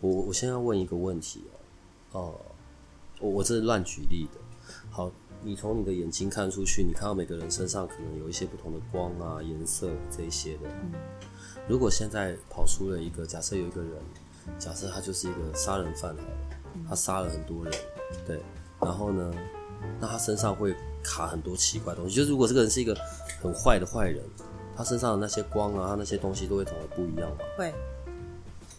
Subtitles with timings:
[0.00, 1.44] 我我现在问一个问题
[2.12, 2.34] 哦，哦，
[3.20, 4.40] 我我这是乱举例的。
[4.90, 5.10] 好，
[5.42, 10.68] 你从你的眼睛看出去，你看到每个人身上可能有一些不同的光啊、颜色这一些的。
[10.68, 10.92] 嗯。
[11.68, 13.92] 如果现在跑出了一个，假设有一个人，
[14.58, 16.28] 假设他就是一个杀人犯好了，
[16.88, 17.74] 他杀了很多人，
[18.26, 18.40] 对。
[18.80, 19.34] 然后呢，
[20.00, 22.16] 那他身上会卡很多奇怪东西。
[22.16, 22.96] 就是如果这个人是一个
[23.42, 24.24] 很坏的坏人，
[24.74, 27.38] 他身上的那些光啊，他那些东西都会长得不一样吗？
[27.58, 27.74] 会。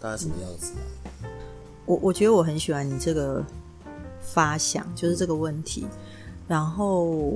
[0.01, 0.73] 大概什么样子？
[1.85, 3.43] 我我觉得我很喜欢你这个
[4.21, 5.85] 发想，就是这个问题。
[6.47, 7.31] 然后，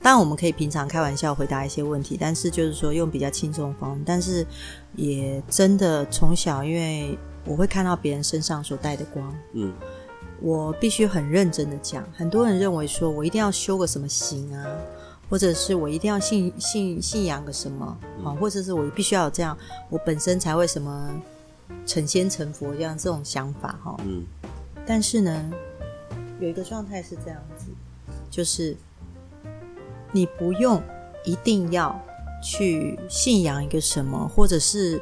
[0.00, 4.02] 当然我们可以平常开玩笑回答一些问题，但是就是说用比较轻松的方式。
[4.06, 4.46] 但是
[4.94, 9.72] 也真的从小，因为我会看到别人身上所带的光，嗯，
[10.40, 12.04] 我必须很认真的讲。
[12.14, 14.64] 很多人认为说我一定要修个什么行啊，
[15.28, 19.56] 或者是我一定要信信信仰个什么啊，或者是我必须要有这样，
[19.90, 21.10] 我本身才会什么。
[21.84, 24.24] 成仙成佛这样这种想法哈，嗯，
[24.86, 25.50] 但是呢，
[26.40, 27.66] 有一个状态是这样子，
[28.30, 28.76] 就是
[30.12, 30.82] 你不用
[31.24, 31.98] 一定要
[32.42, 35.00] 去信仰一个什么，或者是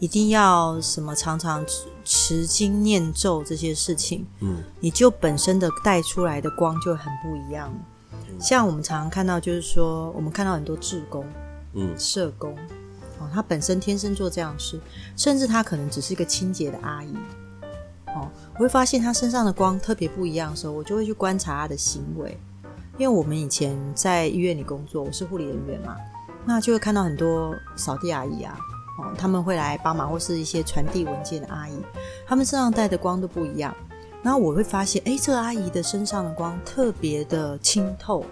[0.00, 1.64] 一定要什么常常
[2.04, 7.72] 持经念咒这些事情，嗯，你就本身的带出来的光就很不一样。
[8.40, 11.24] 像我们常常看到，就是说我们看到很多志工，
[11.74, 12.56] 嗯，社工。
[13.32, 14.80] 他本身天生做这样事，
[15.16, 17.14] 甚至他可能只是一个清洁的阿姨。
[18.14, 22.38] 哦，我会发现他身上的光特别不一样的时候，我就会去观察他的行为。
[22.98, 25.96] 因为我们以前在医院里工作，我是护理人员嘛，
[26.44, 28.54] 那就会看到很多扫地阿姨啊，
[28.98, 31.72] 哦，他们会来帮忙，或是一些传递文件的阿姨，
[32.26, 33.74] 他们身上带的光都不一样。
[34.22, 38.24] 然后我会发现，哎，这个阿姨的身上的光特别的清透，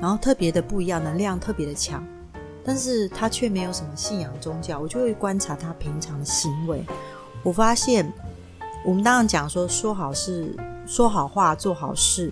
[0.00, 2.04] 然后特别的不一样，能量特别的强。
[2.68, 6.84] 但是他却没有什么信仰宗教，我就会观察他平常的行为。
[7.42, 8.12] 我发现，
[8.84, 10.54] 我们当然讲说说好事、
[10.86, 12.30] 说好话、做好事，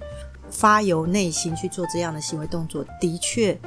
[0.51, 3.59] 发由内心去做这样的行为动作，的确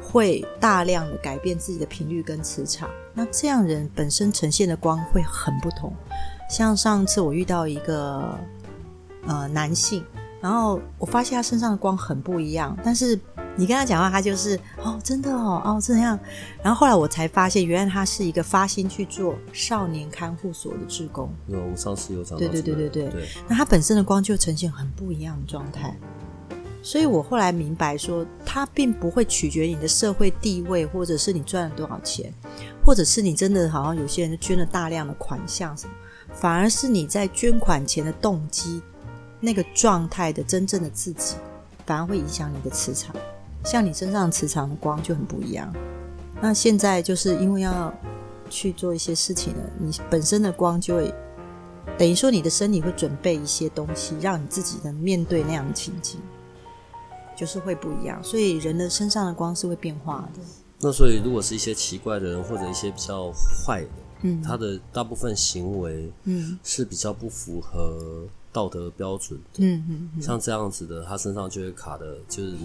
[0.00, 2.88] 会大量的改变自己的频率跟磁场。
[3.12, 5.92] 那这样人本身呈现的光会很不同。
[6.48, 8.38] 像上次我遇到一个
[9.26, 10.04] 呃男性，
[10.40, 13.18] 然后我发现他身上的光很不一样，但是。
[13.54, 16.18] 你跟他讲话，他就是哦，真的哦，哦这样。
[16.62, 21.30] 然后后来我才发现，原来他是一个发心去做少年看护所的职工。
[21.48, 23.28] 有上次有讲对对对对对。
[23.46, 25.96] 那他本身的光就呈现很不一样的状态。
[26.82, 32.32] 所以我后来明白说，他并不会取决你的社会地位，或者是你赚了多少钱，
[32.84, 35.92] 或者是你真的好像有些人捐了大量的款项什么，
[36.32, 38.82] 反而是你在捐款前的动机，
[39.38, 41.36] 那个状态的真正的自己，
[41.86, 43.14] 反而会影响你的磁场。
[43.64, 45.72] 像你身上磁场的光就很不一样。
[46.40, 47.94] 那现在就是因为要
[48.50, 51.14] 去做一些事情了，你本身的光就会
[51.96, 56.20] 等于说你的身体会准备一些东西，让你自己能面对那样的情境，
[57.36, 58.22] 就是会不一样。
[58.24, 60.40] 所以人的身上的光是会变化的。
[60.80, 63.88] 那所以如果是一些奇怪的人或者一些比较坏的，
[64.22, 72.56] 嗯，他的大部分行为，嗯，是比较不符合道德标准，嗯嗯，像这样子的，他身上就会卡的，就是。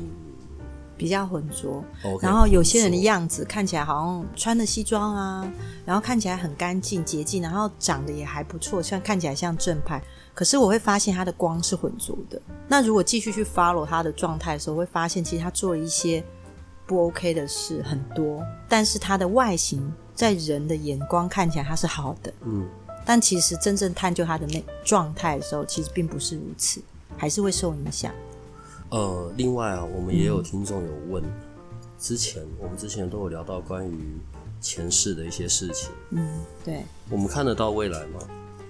[0.98, 1.84] 比较浑浊，
[2.22, 5.48] 然后有些人的样子看起来好像穿的西装啊，
[5.86, 10.02] 然后看起来很干净洁净，然后长得也还不错，像看起来像正派。
[10.34, 12.42] 可是我会发现他的光是浑浊的。
[12.68, 16.24] 那如果继续去 follow 他的状态的时候，会发现其实他做了一些
[16.86, 22.68] 不 OK 的事很多，但是他的外形在人的眼光看起来他是好的，嗯，
[23.06, 26.82] 但其实真正探究他的那状态的时候，其实并不是如此，
[27.18, 28.12] 还是会受影响。
[28.90, 31.22] 呃，另外啊，我们也有听众有问，
[32.00, 34.18] 之前我们之前都有聊到关于
[34.62, 35.90] 前世的一些事情。
[36.12, 36.84] 嗯，对。
[37.10, 38.20] 我们看得到未来吗？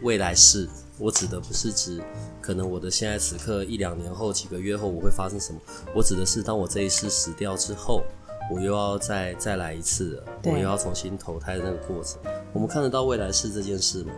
[0.02, 0.68] 未来世，
[0.98, 2.02] 我指的不是指
[2.42, 5.60] 可能我的现在此刻一两年后、几个月后我会发生什么，
[5.96, 8.04] 我指的是当我这一世死掉之后，
[8.52, 12.20] 我又要再再来一次，我又要重新投胎的那个过程。
[12.54, 14.12] 我们看得到未来世这件事吗？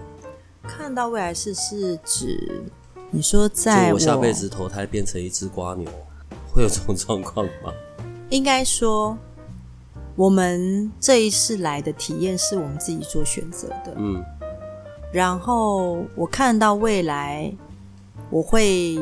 [0.64, 2.64] 看到未来世是指。
[3.12, 5.90] 你说，在我下辈子投胎变成一只瓜牛，
[6.54, 7.74] 会有这种状况吗？
[8.30, 9.18] 应该说，
[10.16, 13.96] 我们这一世来的体验是我们自己做选择的。
[13.98, 14.24] 嗯，
[15.12, 17.52] 然后我看到未来
[18.30, 19.00] 我会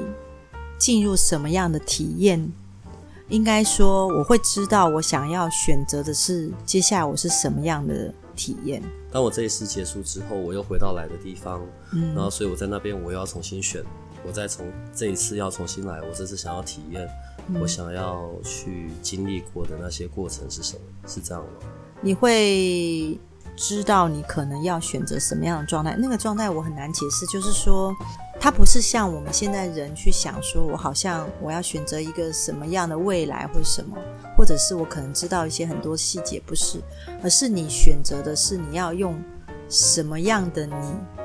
[0.77, 2.50] 进入什么样的体验。
[3.27, 8.81] 应该说，我会知道我想要选择的是接下来我是什么样的体验。
[9.18, 11.60] 当我这一次结束之后，我又回到来的地方，
[11.92, 13.84] 嗯然后所以我在那边我又要重新选，
[14.24, 17.10] 我再从这一次要重新来，我这次想要体验，
[17.48, 20.81] 嗯我想要去经历过的那些过程是什么？
[21.08, 21.50] 是这样吗？
[22.00, 23.19] 你会
[23.56, 25.98] 知道你可能要选择什么样的状态。
[25.98, 27.92] 那个状态我很难解释，就是说，
[28.39, 33.98] 它不是像我们现在人去想说，我好像我要选择一个什么样的未来或者什么，
[34.38, 36.80] 或者是我可能知道一些很多细节，不是，
[37.22, 39.22] 而是你选择的是你要用
[39.68, 40.75] 什么样的你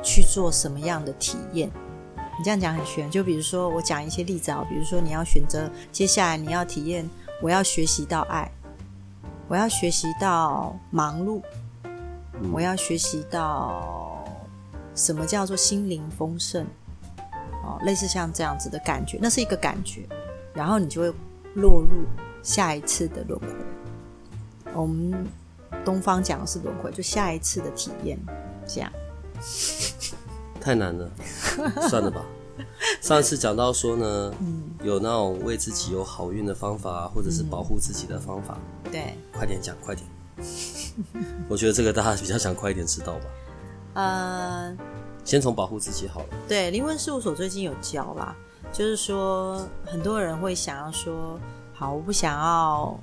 [0.03, 1.71] 去做什么样的体验。
[2.39, 7.09] 你这样讲很玄，就比如说我讲一些例子啊，比如说你要选择接下来你要体验，
[7.41, 8.51] 我要学习到爱，
[9.47, 11.41] 我要学习到忙碌，
[12.53, 14.25] 我要学习到
[14.95, 16.67] 什么叫做心灵丰盛，
[17.73, 20.07] 哦，类似像这样子的感觉，那是一个感觉，
[20.55, 21.13] 然后你就会
[21.55, 22.05] 落入
[22.43, 23.47] 下一次的轮回。
[24.75, 25.27] 我们
[25.85, 28.19] 东方讲的是轮回，就下一次的体验，
[28.67, 28.93] 这样。
[30.61, 31.11] 太难了，
[31.89, 32.25] 算了吧。
[33.01, 38.57] 上一次讲到说呢，嗯有那种为自己有好运的方法，或者是保护自己的方法，
[38.91, 40.07] 对，快点讲，快点。
[41.49, 43.25] 我觉得这个大家比较想快一点知道吧。
[43.95, 44.77] 呃，
[45.25, 46.27] 先从保护自己好了。
[46.49, 48.35] 对，灵魂事务所最近有教啦，
[48.73, 51.39] 就是说很多人会想要说，
[51.73, 52.99] 好，我不想要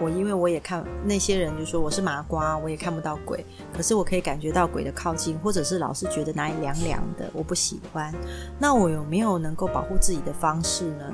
[0.00, 8.12] 我，因为我也看那些人就说我是麻瓜，我也看不到鬼，可是我可以感觉到鬼的靠近，或者是老是觉得哪里凉凉的，我不喜欢。
[8.58, 11.12] 那我有没有能够保护自己的方式呢？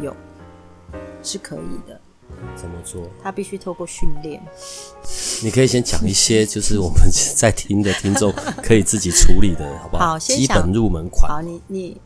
[0.00, 0.14] 有，
[1.22, 2.00] 是可以的。
[2.56, 3.08] 怎么做？
[3.22, 4.40] 他必须透过训练。
[5.42, 6.98] 你可以先讲一些，就是我们
[7.36, 8.32] 在听的听众
[8.62, 10.10] 可以自己处理的，好不好？
[10.10, 11.30] 好先想基本入门款。
[11.30, 12.00] 好，你你，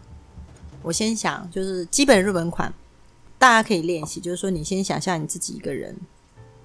[0.82, 2.72] 我先想，就是基本入门款，
[3.38, 4.20] 大家可以练习。
[4.20, 5.94] 就是说，你先想象你自己一个人，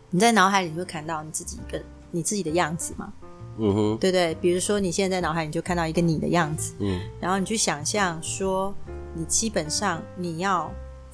[0.09, 1.81] 你在脑海里会看到你自己一个
[2.11, 3.11] 你自己的样子嘛，
[3.57, 4.35] 嗯哼，对不对？
[4.35, 8.73] 比如说，你现在在脑海里就看到一个你的样子，嗯然后你去想象说，
[9.13, 10.71] 你基本上你要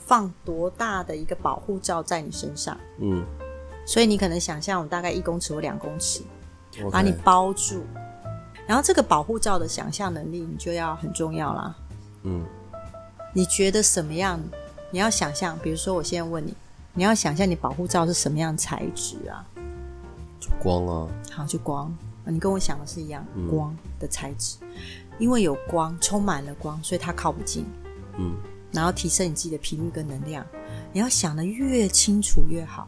[0.07, 3.23] 放多大的一个保护罩在你身上，嗯。
[3.85, 6.21] 所以你可能想象我大概一公尺或两公尺
[6.91, 7.83] 把你包住。
[8.65, 11.75] 然后这个保护罩的想象能力，你就要很重要啦。
[12.23, 12.43] 嗯。
[13.33, 14.39] 你觉得什么样？
[14.89, 16.55] 你要想象，比如说，我现在问你，
[16.93, 19.45] 你要想象你保护罩是什么样材质啊？
[20.39, 21.87] 就光啊，好，就光，
[22.25, 23.49] 啊你跟我想的是一样，嗯。
[23.49, 24.57] 光的材质，
[25.19, 27.65] 因为有光，充满了光，所以它靠不近，
[28.17, 28.35] 嗯
[28.71, 30.45] 然后提升你自己的频率跟能量。
[30.93, 32.87] 你要想的越清楚越好。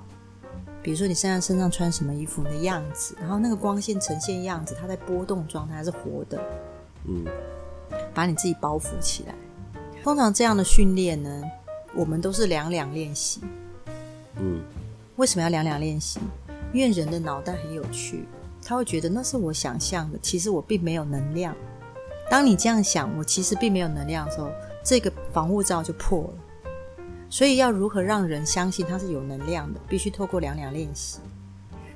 [0.82, 6.42] 比如说，你现在身上穿什么衣服，你的样子，然后那个光线呈现样子，它在波动状态，它是活的，
[7.06, 7.26] 嗯
[8.14, 9.36] 把你自己包覆起来。
[10.02, 11.44] 通常这样的训练呢，
[11.94, 13.42] 我们都是两两练习。
[14.38, 14.62] 嗯
[15.18, 16.20] 为什么要两两练习？
[16.72, 18.24] 因为人的脑袋很有趣，
[18.64, 21.54] 他会觉得那是我想象的，其实我并没有能量。
[22.30, 24.50] 当你这样想，我其实并没有能量的时候，
[24.84, 26.34] 这个防护罩就破了。
[27.30, 31.20] 所以要如何让人相信它是有能量的，必须透过两两练习。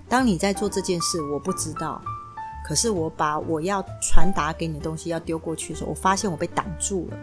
[0.08, 2.00] 当你在做这件事，我不知道，
[2.68, 7.18] 可是我把我要传达给你的东西要丢过去的时候，我发现我被挡住了，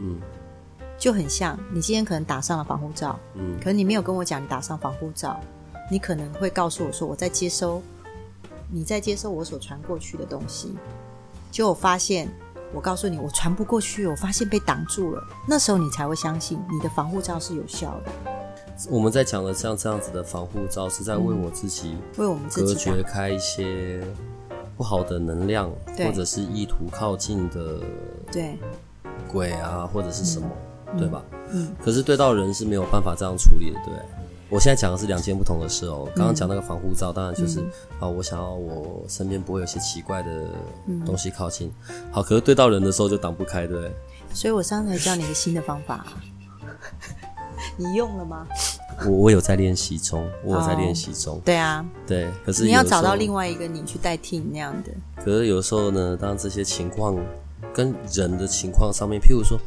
[0.00, 0.20] 嗯
[0.98, 5.38] 就很像你今天可能打上了防护罩，嗯可能你没有跟我讲你打上防护罩，
[5.90, 7.80] 你可能会告诉我说我在接收，
[8.68, 10.74] 你在接收我所传过去的东西。
[11.52, 12.28] 结果我发现，
[12.74, 15.22] 我告诉你我传不过去，我发现被挡住了。
[15.46, 18.12] 那时候你才会相信你的防护罩是有效的，
[18.88, 24.02] 我们在讲的像这样子的防护罩，是在为我自己为我们自隔己讲绝开一些
[24.76, 27.80] 不好的能量，或者是意图靠近的
[28.32, 28.58] 对，
[29.30, 30.48] 鬼啊，或者是什么，
[30.98, 31.22] 对吧？
[31.50, 34.21] 嗯，可是对到人是没有办法这样处理的，对。
[34.52, 36.06] 我现在讲的是两件不同的事哦。
[36.14, 40.30] 刚刚讲那个防护罩，当然就是、嗯啊，我想要我身边不会有些奇怪的
[40.86, 41.72] 嗯东西靠近。
[42.10, 43.90] 好，可是对到人的时候就挡不开，对不对？
[44.34, 46.04] 所以我上次才教你一个新的方法、
[47.78, 48.46] 你用了吗？
[49.06, 52.28] 我我有在练习中，我有在练习中，对啊，对。
[52.44, 57.16] 可是你要找到另外一个你去代替你那样的，可是有时候呢，当这些情况
[57.72, 59.58] 跟人的情况上面，譬如说，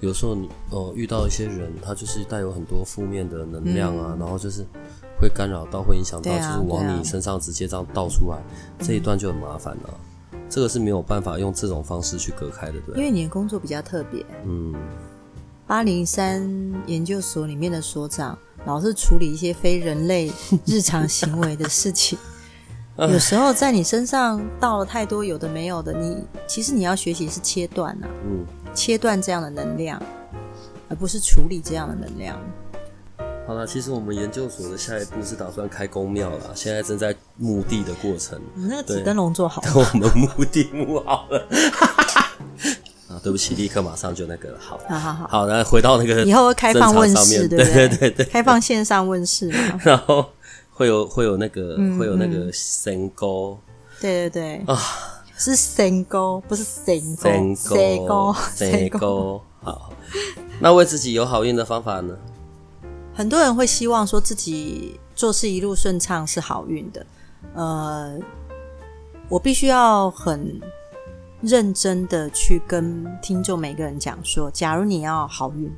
[0.00, 4.64] 有时候你哦、遇到一些人，他就是带有很多负面的能量啊，然后就是
[5.20, 8.38] 会干扰到，会影响到，就是往你身上直接这样倒出来，
[8.80, 9.94] 这一段就很麻烦了、
[10.48, 12.96] 这个是没有办法用这种方式去隔开的，对？
[12.96, 14.24] 因为你的工作比较特别。
[14.44, 14.74] 嗯，
[15.66, 16.42] 八零三
[16.86, 20.30] 研究所里面的所长老是处理一些非人类
[20.66, 22.18] 日常行为的事情，
[23.10, 26.16] 有时候在你身上到了太多有的没有的，你
[26.46, 28.44] 其实你要学习是切断啊，嗯，
[28.74, 30.00] 切断这样的能量，
[30.88, 32.38] 而不是处理这样的能量。
[33.46, 38.40] 好了，其实我们研究所的下一步是打算开公庙了，现在正在墓地的过程。
[38.54, 41.48] 你那个对纸灯笼做好等 我们墓地墓好了。
[43.10, 44.58] 啊，对不起，立刻马上就那个了。
[44.60, 49.80] 好，好好好，好，然后回到那个以后会开放问世，对不对对对对开放线上问世嘛？
[49.84, 50.24] 然后
[50.82, 53.56] 会有会有那个、嗯会有那个神沟
[54.00, 54.76] 对对对，啊，
[55.36, 59.40] 是神沟，不是神沟，神神沟，神沟。
[59.62, 59.92] 好，
[60.58, 62.18] 那为自己有好运的方法呢？
[63.14, 67.06] 很多人会希望说自己做事一路顺畅是好运的，
[67.54, 68.18] 呃，
[69.28, 70.60] 我必须要很
[71.40, 75.72] 认真的去跟听众每个人讲说，假如你要好运，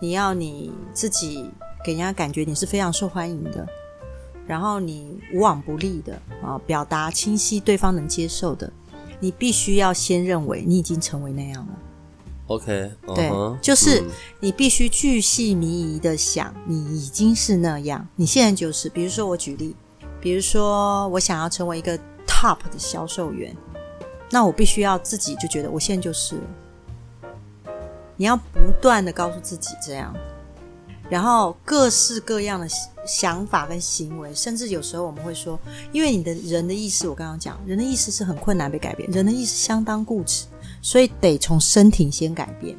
[0.00, 1.50] 你要你自己
[1.84, 3.66] 给人家感觉你是非常受欢迎的，
[4.46, 8.70] 然后你无往不利的啊，表达清晰，对方能接受的，
[9.20, 11.78] 你必须要先认为你已经成为那样了。
[12.46, 13.32] OK，对
[13.62, 14.10] 就是嗯
[14.40, 18.90] 你必须巨细靡遗的想，你已经是那样，你现在就是。
[18.90, 19.74] 比如说，我举例，
[20.20, 23.56] 比如说我想要成为一个 top 的销售员，
[24.30, 26.42] 那我必须要自己就觉得我现在就是了。
[28.16, 30.14] 你要不断的告诉自己这样，
[31.08, 32.68] 然后各式各样的
[33.04, 35.58] 想法跟行为，甚至有时候我们会说，
[35.92, 40.46] 因为你的人的意识，我刚刚讲，人的意识是很困难被改变，人的意识相当固执，
[40.80, 42.76] 所以得从身体先改变。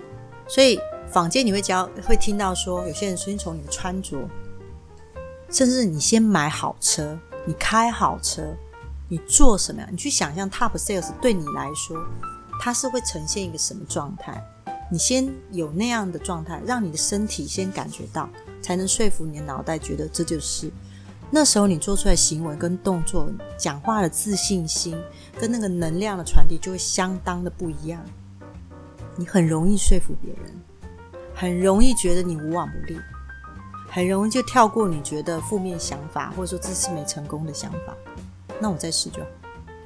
[0.48, 0.80] 所以
[1.10, 4.18] 坊间你会教会听到说，有些人先从你的穿着，
[5.50, 8.56] 甚至你先买好车，你开好车，
[9.08, 9.88] 你做什么呀？
[9.92, 11.98] 你去想象 top sales 对你来说，
[12.60, 14.44] 它是会呈现一个什么状态？
[14.92, 18.30] 你先有那样的状态，让你的身体先感觉到，
[18.66, 20.72] 才能说服你的脑袋觉得这就是。
[21.30, 23.30] 那时候你做出来行为跟动作、
[23.60, 24.98] 讲话的自信心
[25.40, 28.04] 跟那个能量的传递就会相当的不一样。
[29.16, 30.52] 你很容易说服别人，
[31.36, 32.98] 很容易觉得你无往不利，
[33.88, 37.96] 很容易就跳过你觉得负面想法或者说这次没成功的想法。
[38.60, 39.28] 那我再试就好。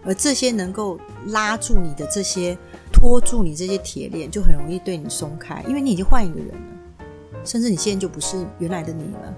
[0.06, 2.58] 而这些能够拉住你的这些、
[2.94, 6.79] 拖住你这些铁链，就很容易对你松开，因为你已经换一个人了，
[7.44, 9.36] 甚至你现在就不是原来的你了。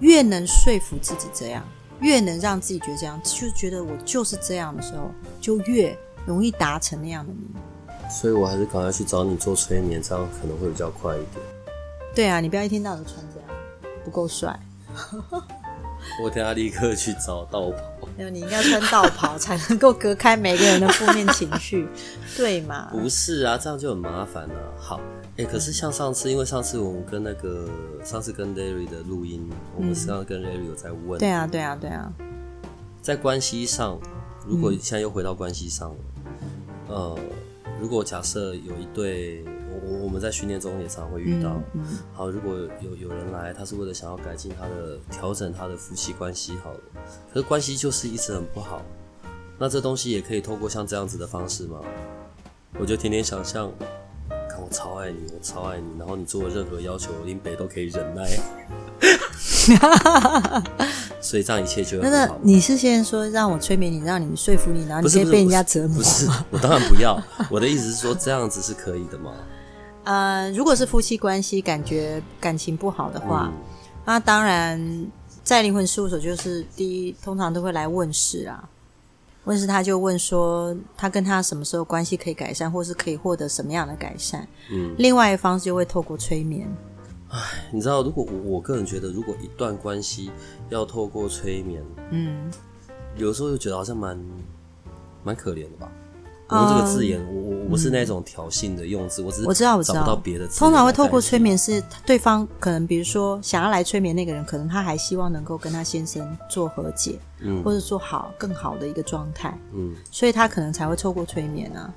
[0.00, 1.62] 越能说服自己这样，
[2.00, 5.10] 越能让自己觉得这样，就觉得我就是这样的时候，
[5.40, 5.96] 就越
[6.26, 8.10] 容易达成那样的你。
[8.10, 11.44] 所以我还是赶快去找你做催眠，这样可能会比较快一点。
[12.14, 13.48] 对啊，你不要一天到晚都穿这样，
[14.04, 14.58] 不够帅。
[16.22, 17.93] 我等下立刻去找道跑。
[18.16, 21.88] 你应该穿道袍 才能够隔开每个人的负面情绪，
[22.36, 22.88] 对吗？
[22.92, 25.00] 不是啊，这样就很麻烦了、好，
[25.36, 27.68] 哎、可是像上次，因为上次我们跟那个
[28.04, 32.12] 上次跟 Larry 的录音，我们实际上跟 Larry 有在问，对啊，对啊，对啊，
[33.02, 33.98] 在关系上，
[34.46, 35.96] 如果现在又回到关系上了，
[36.88, 37.18] 呃，
[37.80, 39.44] 如果假设有一对，
[39.74, 46.80] 我我我们在训练中也常会遇到，嗯好，如果有有人来，他是为了想要改进他的、调整他的夫妻关系，好了，
[47.32, 48.82] 可是关系就是一直很不好，
[49.58, 51.80] 那这东西也可以透过像这样子的方式吗？
[52.78, 53.70] 我就天天想象，
[54.48, 58.26] 看我超爱你，我超爱你，然后你做的任何要求，林北都可以忍耐，
[61.20, 62.38] 所以这样一切就那那很好。
[62.42, 67.20] 你是先说让我催眠你，让你说服你，然后你先被人家折磨不是，我当然不要。
[67.48, 69.32] 我的意思是说，这样子是可以的嘛？
[70.04, 73.52] 呃，如果是夫妻关系感觉感情不好的话，嗯
[74.06, 75.06] 那当然
[75.42, 78.68] 在灵魂事务所就是第一，通常都会来问事啊。
[79.44, 84.46] 问事他就问说，他跟他什么时候关系可以改善，或是可以获得什么样的改善？
[84.70, 86.66] 嗯，另外一方就会透过催眠，
[87.70, 90.30] 你知道，如果我我个人觉得，如果一段关系
[90.70, 92.50] 要透过催眠，嗯，
[93.16, 94.18] 有时候就觉得好像蛮
[95.22, 95.90] 蛮可怜的吧。
[96.48, 100.58] 我用这个字眼，我我我不是那种挑衅的用字，我只是嗯我知道我知道找不到别的字。
[100.58, 107.62] 通常会透过催，眠是对方可能比如说想要来催眠那个人，可能他还希望能够跟他先生做和解，嗯。
[107.64, 109.94] 或者做好更好的一个状态，嗯。
[110.10, 111.94] 所以他可能才会透过催眠啊。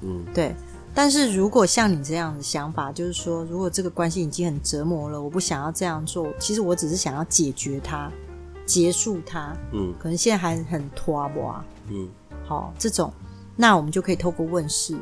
[0.00, 0.24] 嗯。
[0.34, 0.54] 对，
[0.94, 8.10] 但是如果像你这样的想法，就是说，如果这个关系已经很折磨了，我不想要这样做，其实我只是想要解决它，
[8.64, 9.92] 结束它，嗯。
[9.98, 12.08] 可能现在还很拖啊，嗯，
[12.46, 13.12] 好，这种，
[13.60, 14.96] 那我们就可以透过问世，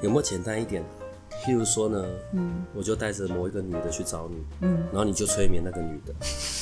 [0.00, 0.82] 有没有简单一点？
[1.44, 2.02] 譬如说呢，
[2.32, 6.14] 嗯我就带着某一个女的去找你，嗯，然后你就催眠那个女的，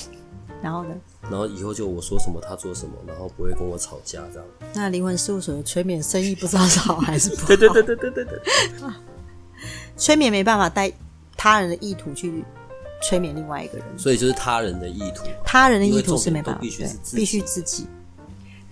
[0.60, 0.90] 然后呢，
[1.30, 4.48] 然后以后就我说什么她做什么，然后不会跟我吵架这样。
[4.74, 7.46] 那灵魂事务所的催眠生意不知道是好还是不好？
[7.46, 8.40] 对对对对对对对，
[9.96, 10.92] 催眠没办法带
[11.36, 12.44] 他人的意图去
[13.00, 13.86] 催眠另外一个人。
[13.96, 17.86] 所以就是他人的意图，他人的意图是没办法，都必须对是必须自己。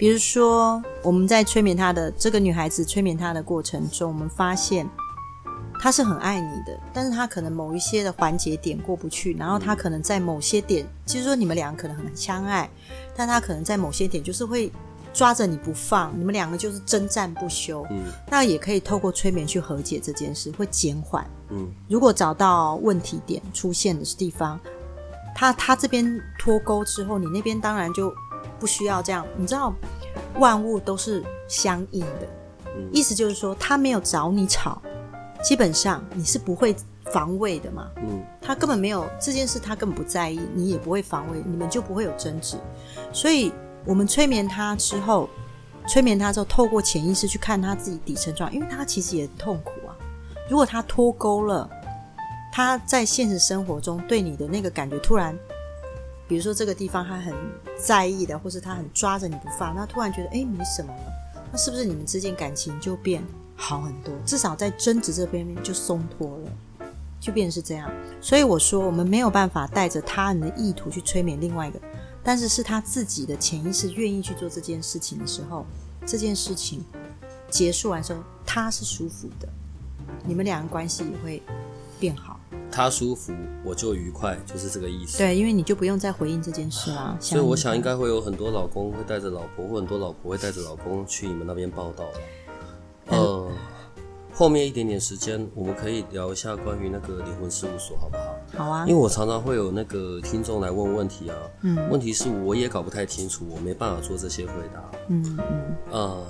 [0.02, 4.84] 比如说，我们在催眠她的这个女孩子催眠她的过程中，我们发现
[5.78, 12.68] 她是很爱你的，但是她可能某一些的环节点过不去，然后她可能在某些点，就是说你们两个可能很相爱，
[13.14, 14.72] 但她可能在某些点就是会
[15.14, 17.86] 抓着你不放，你们两个就是征战不休。
[17.92, 21.24] 嗯那也可以透过催眠去和解这件事，会减缓。
[21.50, 24.58] 嗯如果找到问题点出现的地方，
[25.32, 28.12] 他他这边脱钩之后，你那边当然就
[28.58, 29.26] 不需要这样。
[29.36, 29.72] 你知道，
[30.38, 32.28] 万物都是相应的，
[32.76, 34.80] 嗯意思就是说，他没有找你吵，
[35.42, 36.74] 基本上你是不会
[37.12, 37.90] 防卫的嘛。
[37.98, 42.56] 嗯他根本没有这件事，他根本不在意，你也不会防卫，你们就不会有争执。
[43.12, 43.52] 所以，
[43.84, 45.28] 我们催眠他之后，
[45.86, 49.94] 催眠他之后，透过潜意识去看他自己底层状态，因为他其实也很痛苦啊。
[50.50, 51.70] 如果他脱钩了，
[52.52, 55.38] 他在现实生活中对你的那个感觉突然，
[56.32, 57.34] 比如说这个地方他很
[57.76, 61.12] 在意的，或是他很抓着你不放，那突然觉得哎没什么了，
[61.52, 63.22] 那是不是你们之间感情就变
[63.54, 64.14] 好很多？
[64.24, 66.88] 至少在争执这边就松脱了。
[67.20, 67.92] 就变成是这样。
[68.18, 71.78] 所以我说，我们没有办法带着他人的意图去催眠另外一个，
[72.22, 75.66] 但是是他自己的潜意识愿意去做这件事情的时候，
[76.06, 76.82] 这件事情
[77.50, 79.46] 结束完之后，他是舒服的，
[80.24, 81.42] 你们两个关系也会
[82.00, 82.40] 变好。
[82.72, 85.18] 他舒服，我就愉快，就是这个意思。
[85.18, 87.16] 对，因为你就不用再回应这件事了。
[87.20, 92.04] 所以我想应该该会有很多老公会带着老婆，或很多老婆会带着老公去你们那边报道。
[93.10, 93.50] 嗯呃，
[94.32, 98.64] 后面一点点时间，我们可以聊一下关于那个灵魂事务所，好不好？
[98.64, 104.90] 好啊因为，我常常会有那个听众来问问题啊，嗯问题是我也搞不太清楚，我没办法做这些回答。
[105.08, 106.26] 嗯嗯，呃，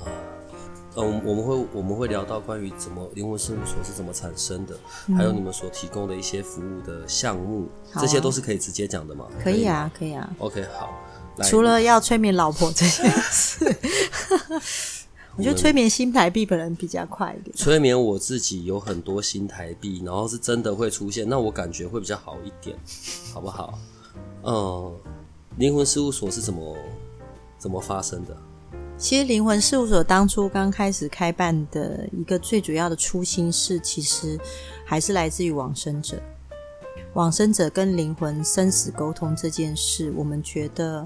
[0.94, 4.76] 呃，我们我们会我们会聊到关于怎么灵魂事务所是怎么产生的，
[5.16, 9.26] 还有你们所提供的一些服务的项目，啊这些都是可以直接讲的吗？
[9.42, 10.30] 可以啊，可以啊。
[10.38, 10.92] OK，好。
[11.38, 13.64] 来除了要催眠老婆这件 事，
[15.38, 17.56] 我觉得催眠新台币本人比较快一点。
[17.56, 22.76] 催眠我自己有很多新台币，然后是真的会出现，那我感觉会比较好一点，
[23.32, 23.78] 好不好？
[24.43, 24.95] 嗯，
[25.56, 26.76] 灵魂事务所是怎么
[27.56, 28.36] 怎么发生的？
[29.02, 34.38] 其实灵魂事务所当初刚开始开办的一个最主要的初心是，其实
[34.86, 36.23] 还是来自于往生者。
[37.15, 41.04] 往生者跟灵魂生死沟通这件事，我们觉得，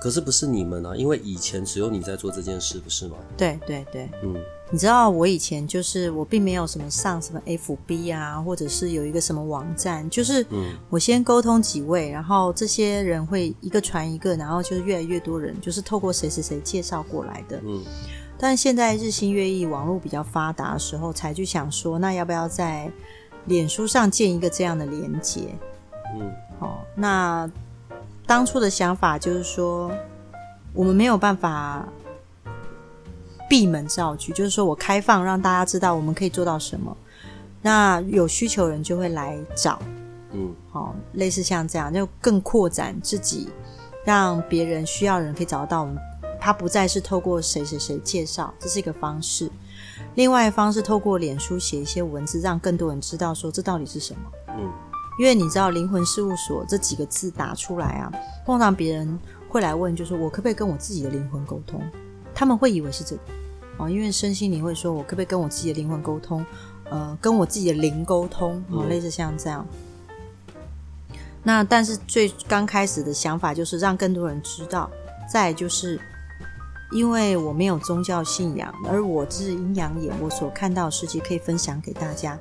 [0.00, 0.96] 可是不是你们啊？
[0.96, 3.18] 因为以前只有你在做这件事，不是吗？
[3.36, 4.34] 对对对，嗯
[4.72, 17.60] 你知道我以前就是我并没有什么上什么 FB 啊，或者是有一个什么网站，就是嗯我先沟通几位，然后这些人会一个传一个，然后就是越来越多人，就是透过谁谁谁介绍过来的。
[17.64, 17.84] 嗯
[18.38, 22.90] 但现在日新月异，网络比较发达的时候，才去想说，那要不要在
[23.44, 25.54] 脸书上建一个这样的连接？
[26.16, 27.48] 嗯哦，那
[28.26, 29.92] 当初的想法就是说，
[30.72, 31.86] 我们没有办法
[33.52, 36.96] 闭门造句，就是说我开放让大家知道我们可以做到什么，
[37.60, 39.78] 那有需求人就会来找，
[40.30, 43.50] 嗯哦，类似像这样，就更扩展自己，
[44.06, 45.98] 让别人需要人可以找得到我们。
[46.40, 49.50] 他不再是透过谁谁谁介绍，这是一个方式。
[50.14, 54.20] 另外一方是透过脸书写一些文字，让更多人知道说这到底是什么。
[54.48, 54.72] 嗯
[55.18, 58.10] 因为你知道“灵魂事务所”这几个字打出来啊，
[58.46, 59.18] 通常别人
[59.50, 61.82] 会来问，就是我可不可以跟我自己的灵魂沟通？
[62.34, 63.22] 他们会以为是这个
[63.78, 66.44] 哦，因为身心灵会说，我可不可以跟我自己的灵魂沟通？
[66.90, 69.66] 呃，跟我自己的灵沟通，哦，嗯类似像这样。
[71.42, 74.90] 那但是最刚开始的想法就是让更多人知道，
[75.32, 75.98] 再就是
[76.92, 82.38] 因为我没有宗教信仰，而我是阴阳眼，我所看到的世界可以分享给大家，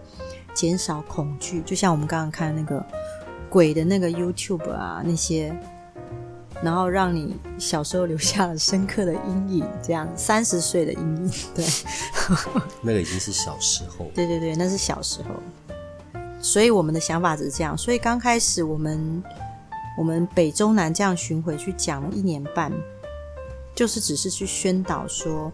[0.54, 1.62] 减少恐惧。
[1.62, 2.86] 就像我们刚刚看那个
[3.50, 5.58] 鬼的那个 YouTube 啊，那些，
[6.64, 11.66] 然后让你小时候留下了深刻的阴影，这样三十岁的阴影，对。
[12.82, 14.06] 那个已经是小时候。
[14.14, 15.30] 对对对，那是小时候。
[16.40, 17.78] 所以我们的想法只是这样。
[17.78, 19.24] 所以刚开始我们
[19.98, 22.72] 我们北中南这样巡回去讲了一年半，
[23.76, 25.52] 就是只是去宣导说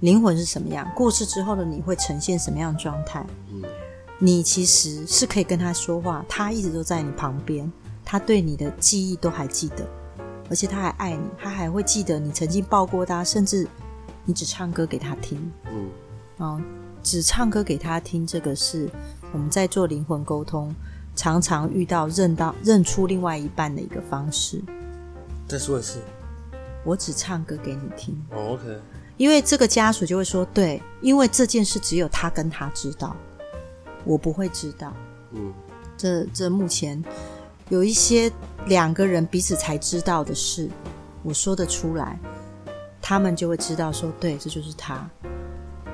[0.00, 3.24] 灵魂是什么样，过世之后的你会呈现什么样的状态。
[3.50, 3.62] 嗯
[4.18, 7.70] 你其实是可以跟他说话，他一直都在你旁边，
[8.02, 9.86] 他对你的记忆都还记得，
[10.48, 13.66] 而且他还爱你，他还会记得你曾经抱过他，甚至
[14.24, 15.52] 你只唱歌给他听。
[15.70, 15.90] 嗯
[16.38, 16.60] 哦，
[17.02, 18.88] 只唱歌给他听，这个是
[19.32, 20.74] 我们在做灵魂沟通
[21.14, 24.62] 常常遇到认到认出另外一半的一个方式。
[25.48, 26.00] 再说一次。
[26.84, 28.80] 我只唱歌给你听，哦，OK。
[29.16, 33.16] 因为这个家属就会说，对，因为这件事只有他跟他知道，
[34.04, 34.92] 我不会知道。
[35.32, 35.52] 嗯
[35.96, 37.02] 这这目前
[37.68, 38.30] 有一些
[38.66, 40.68] 两个人彼此才知道的事，
[41.22, 42.18] 我说得出来，
[43.02, 45.08] 他们就会知道说，对，这就是他。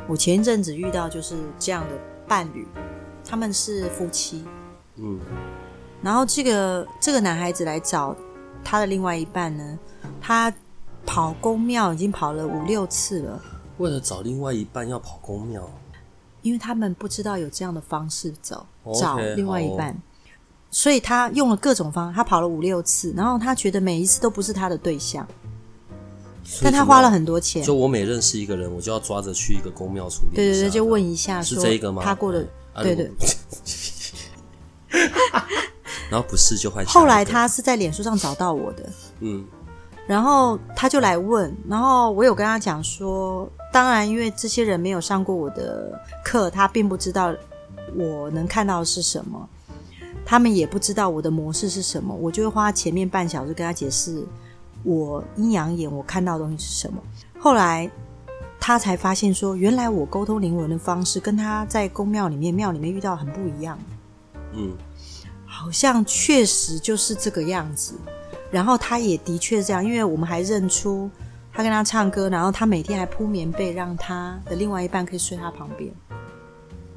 [0.07, 2.67] 我前一阵子遇到就是这样的伴侣，
[3.25, 4.45] 他们是夫妻，
[4.97, 5.19] 嗯，
[6.03, 8.15] 然后这个这个男孩子来找
[8.63, 9.79] 他的另外一半呢，
[10.21, 10.53] 他
[11.07, 13.41] 跑公庙已经跑了五六次了，
[13.79, 15.71] 为了找另外一半要跑公庙，
[16.43, 18.67] 因为他们不知道有这样的方式走
[19.01, 19.77] 找另外一好。
[19.77, 19.97] 半，
[20.73, 25.25] 所以他用了各种方法，他跑了五六次，然后他觉得每一次都不是他的对象，
[26.63, 27.63] 但他花了很多钱。
[27.63, 30.35] 就我每认识一个人，我就要抓着去一个公庙处理。
[30.35, 32.03] 对对对，就问一下说是这一个吗？
[32.03, 33.09] 他过的啊对对。
[36.11, 36.85] 然后不是就换。
[36.87, 39.47] 后来他是在脸书上找到我的，嗯
[40.07, 47.33] 然后他就来问，然后我有跟他讲说，当然因为这些人没有上过我的课，他并不知道
[47.95, 49.49] 我能看到的是什么，
[50.25, 54.25] 他们也不知道我的模式是什么，我就会花前面半小时跟他解释
[54.83, 57.03] 我阴阳眼我看到的东西是什么。
[57.39, 57.91] 后来
[58.61, 63.79] 他才发现说，原来我沟通灵魂的方式跟他在宫庙里面庙里面遇到很不一样。
[64.55, 64.73] 嗯
[65.45, 67.95] 好像确实就是这个样子。
[68.51, 71.11] 然后他也的确这样，因为我们还认出
[71.53, 75.93] 他跟他唱歌，然后他每天还铺棉被，让他的另外一半可以睡他旁边。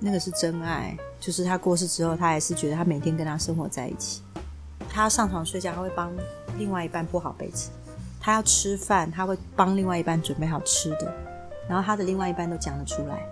[0.06, 4.22] 那个是真爱，就是他过世之后，他还是觉得他每天跟他生活在一起。
[4.88, 6.14] 他上床睡觉，他会帮
[6.60, 7.72] 另外一半铺好被子；
[8.22, 11.12] 他要吃饭，他会帮另外一半准备好吃的。
[11.68, 13.28] 然后他的另外一半都讲得出来。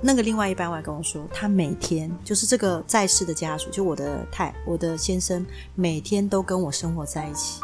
[0.00, 7.60] 那个另外一半我还跟我说，他每天就是这个在世的家属，就我的太我的先生，每天都跟我生活在一起，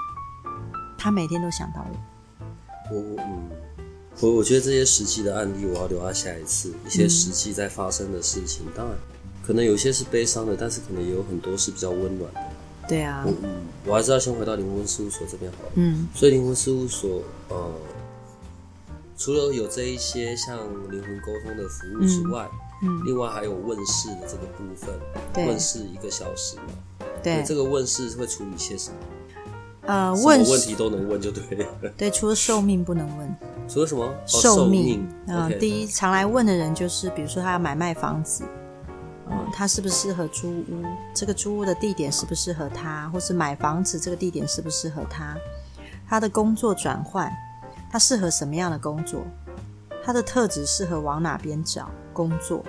[0.99, 1.87] 他每天都想到
[2.91, 2.97] 我。
[2.97, 3.17] 我，
[4.23, 6.73] 我我觉得这些实际的案例，我要留到下一次。
[6.87, 8.97] 一些实际在发生的事情，当然
[9.45, 12.41] 可能有些是悲伤的，但是可能也有很多是比较温暖的。
[12.89, 15.71] 对啊，嗯，我还是要先回到灵魂事务所这边好了。
[15.75, 17.73] 嗯所以灵魂事务所，呃，
[19.19, 20.57] 除了有这一些像
[20.89, 22.49] 灵魂沟通的服务之外，
[22.85, 24.95] 嗯，另外还有问世的这个部分，
[25.35, 27.07] 对问世一个小时嘛。
[27.25, 28.97] 对，这个问世会处理些什么？
[29.87, 31.67] 呃，什么问问题都能问就对了。
[31.97, 33.37] 对，除了寿命不能问，
[33.73, 34.05] 除了什么？
[34.05, 34.85] 哦、寿命
[35.27, 35.35] 命。
[35.35, 38.45] 啊、OK 第一常来问的人就是，比如说他要买卖房子，
[39.31, 40.85] 嗯，他适不适合租屋？
[41.15, 43.09] 这个租屋的地点适不适合他？
[43.09, 45.35] 或是买房子这个地点适不适合他？
[46.07, 47.33] 他的工作转换，
[47.91, 49.23] 他适合什么样的工作？
[50.05, 52.63] 他的特质适合往哪边找工作？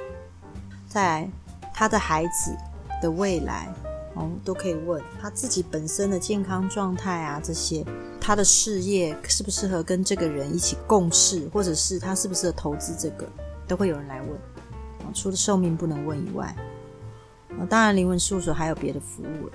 [0.87, 1.29] 再来，
[1.73, 2.55] 他的孩子
[3.01, 3.67] 的未来，
[4.15, 7.85] 哦，都可以问他自己本身的健康状态啊，这些
[8.21, 13.27] 他的事业适不适合跟这个人一起共事，或者是他适不适合投资这个，
[13.67, 14.31] 都会有人来问。
[14.31, 16.55] 啊除了寿命不能问以外，
[17.59, 19.53] 啊，当然灵魂事务所还有别的服务了。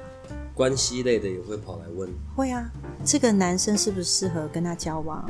[0.54, 2.10] 关系类的也会跑来问。
[2.34, 2.68] 会啊，
[3.04, 5.28] 这个男生适不适合跟他交往？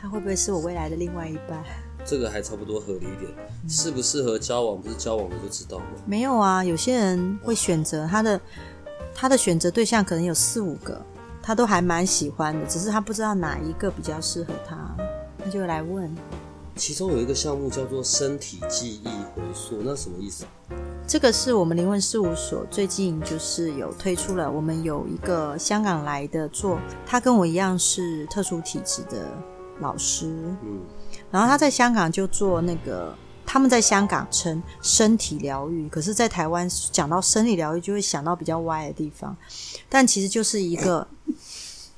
[0.00, 1.64] 他会不会是我未来的另外一半？
[2.04, 3.30] 这个还差不多合理一点，
[3.68, 5.84] 适不适合交往，不是交往了就知道吗？
[6.06, 8.40] 没有啊，有些人会选择他的
[9.14, 11.00] 他的选择对象可能有四五个，
[11.42, 14.96] 他都还蛮喜欢的，只是他不知道哪一个比较适合他，
[15.44, 16.14] 他就来问。
[16.76, 20.44] 其中有一个项目叫做身体记忆回溯，那什么意思？
[21.06, 29.26] 这个是我们灵魂事务所最近就是有推出了，我们有一个香港来的做，他跟我一样是特殊体质的
[29.80, 30.26] 老师，
[30.62, 30.80] 嗯，
[31.30, 33.14] 然后他在香港就做那个，
[33.44, 39.36] 他们在香港称身体疗愈，可是，在台湾讲到生理疗愈就会想到比较歪的地方，
[39.88, 41.06] 但其实就是一个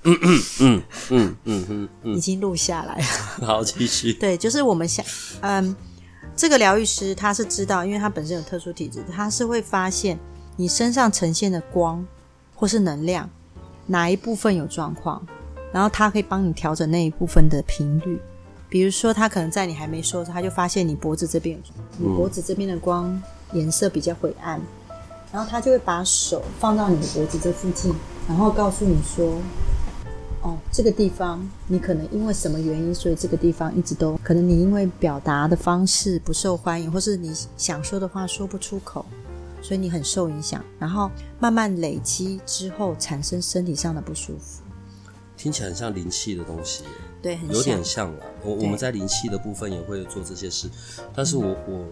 [0.02, 3.46] 嗯嗯嗯嗯嗯嗯，已经录下来了。
[3.46, 4.12] 好，继续。
[4.18, 5.04] 对，就是我们想，
[5.42, 5.76] 嗯，
[6.34, 10.18] 这个疗愈师他是知道，因为他本身有特殊体质，他是会发现
[10.56, 12.04] 你身上呈现的光
[12.54, 13.28] 或是能量
[13.86, 15.24] 哪一部分有状况，
[15.72, 18.20] 然后他可以帮你调整那一部分的频率。
[18.70, 21.58] 比如说，他可能在你还没说的时候，他就发现你脖子这边
[21.98, 23.20] 有，你脖子这边的光
[23.52, 24.60] 颜色比较灰暗，
[25.32, 27.92] 然后他就会把手放到你的脖子这附近，
[28.28, 29.38] 然后告诉你说，
[30.42, 39.04] 哦，这个地方你可能因为什么原因，所以这个地方一直都可能你因为表达的方式不受欢迎，或是你想说的话说不出口，
[39.60, 44.62] 所以你很受影响，然后慢慢累积之后产生身体上的不舒服。
[45.36, 46.84] 听起来很像灵气的东西，
[47.22, 48.06] 对，很有点像。
[48.06, 48.26] 像啦。
[48.42, 50.68] 我我们在灵气的部分也会做这些事，
[51.14, 51.84] 但是我我，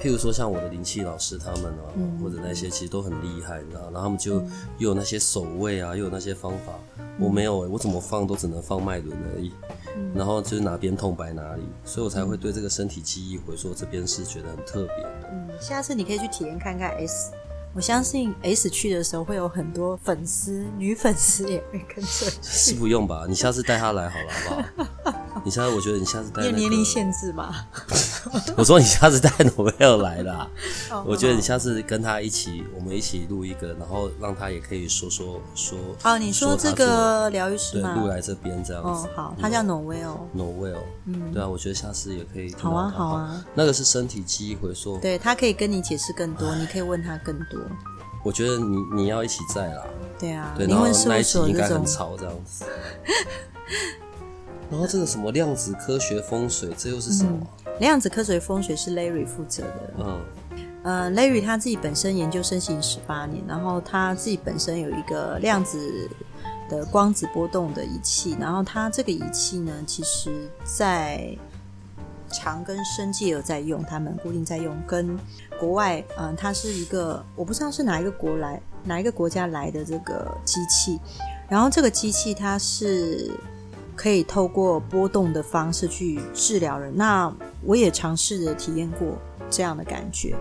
[0.00, 4.34] 譬如说像我的灵气老师他们啊，嗯或者那些其实都很厉害，你知道，然后他们就
[4.78, 6.72] 又有那些守卫啊，又有那些方法，
[7.18, 9.52] 我没有、欸，我怎么放都只能放脉轮而已，
[9.96, 15.30] 嗯 然后就是哪边痛摆哪里，所以我才会对这个身体记忆回溯这边是觉得很特别的。
[15.32, 17.32] 嗯，下次你可以去体验看看 S。
[17.78, 23.24] 我相信 S 去的时候会有很多粉丝，女粉丝也会跟着是不用吧？
[23.28, 25.17] 你下次带她来好了，好不好？
[25.48, 27.54] 你下次我觉得你下次带、那个、有年龄限制吗？
[28.54, 30.46] 我说你下次带 Noel 来啦，
[30.90, 35.78] 哦我觉得你下次跟他一起，我们一起录一个，然后让他也可以说说说。
[36.04, 37.94] 哦，你说这个疗愈师对吗？
[37.94, 39.08] 录来这边这样子。
[39.08, 40.18] 哦，好，他叫 Noel。
[40.36, 47.58] Noel，嗯，对啊，我觉得下次也可以好啊好啊，那个是身体记忆回溯，对他可以跟你解释更多，你可以问他更多。
[48.22, 49.82] 我觉得你你要一起在啦，
[50.18, 52.66] 对啊，对，然后那一集应该很吵这样子。
[54.70, 57.46] 然后这个什么量子科学风水，这又是什么？
[57.80, 59.94] 量子科学风水是 Larry 负责的。
[59.98, 60.20] 嗯
[60.84, 66.08] 呃，Larry 他自己本身研究身形十八年，然后他自己本身有一个量子
[66.70, 71.36] 的光子波动的仪器，然后他这个仪器呢，其实在
[72.30, 75.18] 长跟生界有在用，他们固定在用，跟
[75.58, 80.98] 国外，嗯、它是一个我不知道是哪一个国来哪一个国家来的这个机器，
[81.48, 83.30] 然后这个机器它是
[83.98, 86.96] 可以透过波动的方式去治疗人。
[86.96, 87.30] 那
[87.64, 89.18] 我也尝试着体验过
[89.50, 90.36] 这样的感觉，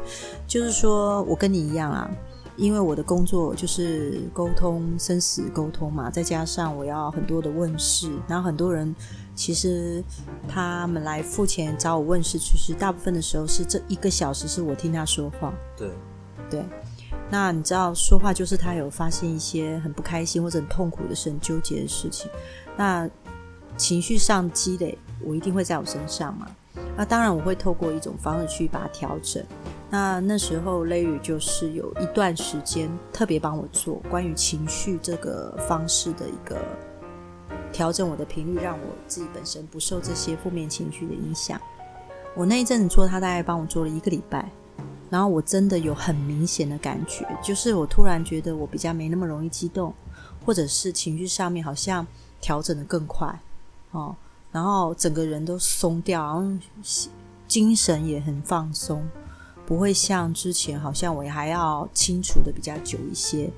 [0.46, 2.08] 就是说我跟你一样啊，
[2.56, 8.96] 因为我的工作就是沟通生死沟通嘛，再加上我要很多的问世，然后很多人
[9.34, 10.04] 其实
[10.48, 15.90] 他们来付钱找我问世，其实大部分的时候是这一个小时是我听他说话，对，
[16.50, 16.64] 对。
[17.30, 22.32] 那你知道说话就是他有发现一些很不开心或者很痛苦的事、很纠结的事情，
[22.78, 23.10] 那
[23.78, 26.48] 情绪上积累，我一定会在我身上嘛。
[26.96, 29.44] 那当然我会透过一种方式去把它调整。
[29.90, 36.58] 那那时候 Larry 就是有一段时间特别帮我做关于情绪这个方式的一个
[37.72, 41.62] 调整我的频率，让我自己本身不受这些负面情绪的影响。
[42.36, 44.52] 我那一阵子做，他大概帮我做了一个礼拜，
[45.10, 49.94] 然后我真的有很明显的感觉，就是我突然觉得我比较没那么容易激动，
[50.46, 52.06] 或者是情绪上面好像
[52.42, 53.40] 调整的更快
[53.92, 54.16] 哦，
[54.52, 56.44] 然后整个人都松掉，然后
[57.48, 59.08] 精神也很放松，
[59.66, 63.50] 不会像之前好像我还要清楚的比较久一些。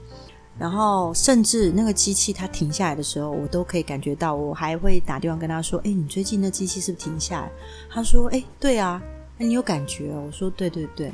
[0.58, 7.52] 然后甚至那个机器它停下来的时候，我都可以感觉到，我还会打电话跟他说：“哎，你最近那机器是不是停下来？”
[7.90, 9.02] 他说：“哎，对啊，
[9.38, 11.14] 那，你有感觉哦？”我说：“对对对，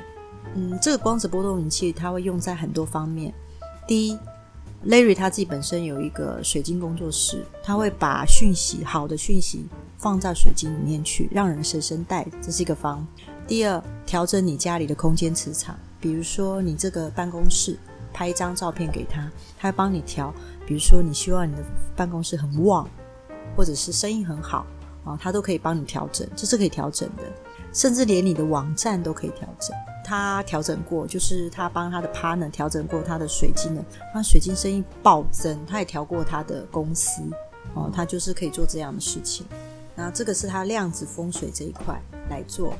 [0.55, 3.31] 嗯，这个光子波动仪器它会用在很多方面。
[3.87, 4.17] 第一
[4.87, 9.65] ，Larry 他自己本身有一个水晶工作室，他会把讯息好的讯息
[9.97, 13.05] 放在水晶里面去，让人随身带，这是一个方。
[13.47, 17.77] 第二，调整你家里的空间磁场，比如说你这个办公室。
[18.17, 20.33] 拍一张照片给他，他会帮你调。
[20.65, 21.61] 比如说，你希望你的
[21.97, 22.87] 办公室很旺，
[23.57, 24.65] 或者是生意很好
[25.03, 27.23] 啊，他都可以帮你调整，这是可以调整的。
[27.75, 29.75] 甚至连你的网站都可以调整。
[30.03, 33.83] 他调整过，就是他帮他的 partner 调整过他的水晶的，
[34.13, 37.21] 他水晶生意暴增，他也调过他的公司
[37.73, 39.45] 哦，他就是可以做这样的事情。
[39.93, 42.73] 那这个是他量子风水这一块来做。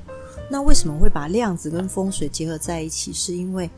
[0.50, 3.12] 那为什么会把量子跟风水结合在一起？
[3.12, 3.70] 是因为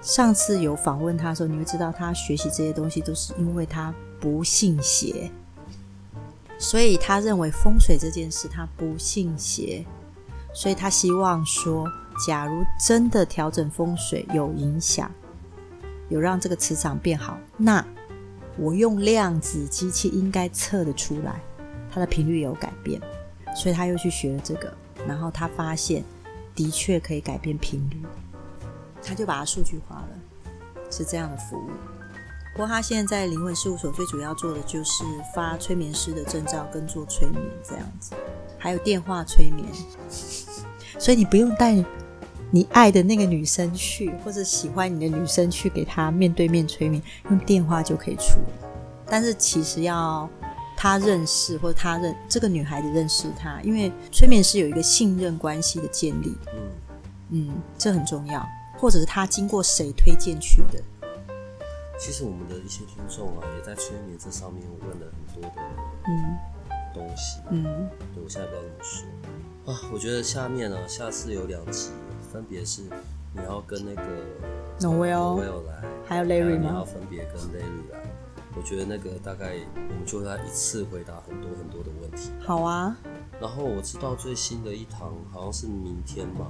[0.00, 5.28] 上次有访问他的时候，你会知道他学习这些东西都是因为他不信邪，
[6.56, 9.84] 所以他认为风水这件事他不信邪，
[10.54, 11.90] 所以他希望说，
[12.26, 15.10] 假如真的调整风水有影响，
[16.08, 17.84] 有让这个磁场变好，那
[18.56, 21.40] 我用量子机器应该测得出来
[21.90, 23.00] 它的频率有改变，
[23.56, 24.72] 所以他又去学了这个，
[25.06, 26.04] 然后他发现
[26.54, 28.00] 的确可以改变频率。
[29.02, 30.08] 他就把它数据化了，
[30.90, 31.70] 是这样的服务。
[32.52, 35.02] 不过他现在在灵魂事务所最主要做的就是
[35.34, 38.12] 发催眠师的证照跟做催眠这样子，
[38.58, 39.68] 还有电话催眠。
[40.98, 41.74] 所以你不用带
[42.50, 48.66] 你爱的那个女生去，或者喜欢你的女生去给她面对面催眠，用电话就可以处理。
[49.06, 50.28] 但是其实要
[50.76, 58.46] 他认识或者他认这个女孩子认识她，因为催眠是有一个信任关系的建立，嗯，嗯，这很重要。
[58.76, 60.82] 或者是他经过谁推荐去的？
[61.98, 65.62] 其实我们的一些听众啊，也在催眠这上面问了很多的
[66.06, 66.36] 嗯
[66.92, 67.38] 东西。
[67.50, 69.06] 嗯，对我现在不知道怎么说
[69.66, 69.80] 啊。
[69.92, 71.90] 我觉得下面呢、下次有两集，
[72.32, 72.82] 分别是
[73.32, 74.02] 你要跟那个
[74.80, 76.84] Noel Noel 来，还有 Larry 吗你要？
[76.84, 78.00] 分别跟 Larry 来。
[78.56, 82.30] 我觉得那个大概我们就会一次回答很多很多的问题。
[82.40, 82.96] 好啊，
[83.40, 86.46] 然后我知道最新的一堂好像是明天吧，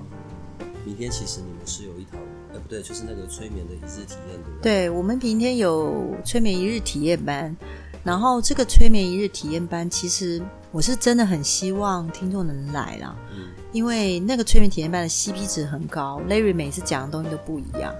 [0.85, 2.21] 明天其实你们是有一堂，
[2.53, 4.89] 哎不对，就是那个催眠的一日体验，对不对？
[4.89, 7.57] 对我们明天有催眠一日体验班，
[8.03, 10.43] 然后这个催眠一日体验班，其实
[10.75, 17.95] 我是真的很希望听众能来啦，嗯，因为那个催眠体验班的 CP 值很高，Larry 每次讲的东西都不一样，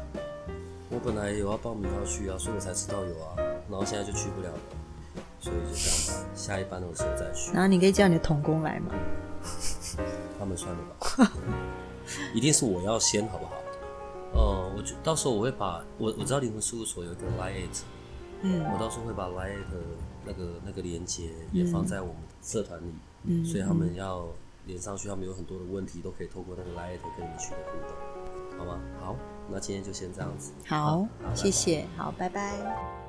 [0.91, 3.37] 我本来有要报名要去啊，所以我才知道有啊，
[3.71, 4.59] 然后现在就去不了了，
[5.39, 7.53] 所以就这样吧，下一班的时候再去。
[7.53, 8.93] 然后你可以叫你的童工来嘛？
[10.37, 11.33] 他们算了吧，
[12.35, 13.53] 一定是我要先，好不好？
[14.35, 17.83] 呃，我就到时候我会把我我知道灵魂事务所有一个 Lite，
[18.43, 19.63] 嗯我到时候会把 Lite
[20.27, 22.93] 那个那个连接也放在我们社团里，
[23.25, 24.29] 嗯所以他们要
[24.67, 28.81] 连上去，他们有很多的问题都可以透过那个 Lite 跟你们取得互动，好吗？
[29.01, 29.17] 好，
[29.51, 30.53] 那今天就先这样子。
[30.67, 33.04] 好谢谢，好，拜拜。